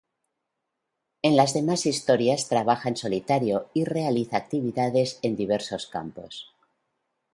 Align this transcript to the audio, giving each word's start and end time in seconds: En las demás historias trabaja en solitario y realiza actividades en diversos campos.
En 1.21 1.35
las 1.37 1.53
demás 1.53 1.85
historias 1.85 2.49
trabaja 2.49 2.89
en 2.89 2.95
solitario 2.97 3.69
y 3.75 3.83
realiza 3.85 4.37
actividades 4.37 5.19
en 5.21 5.35
diversos 5.35 5.85
campos. 5.85 6.51